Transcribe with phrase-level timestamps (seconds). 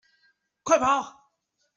[0.63, 1.13] 快跑！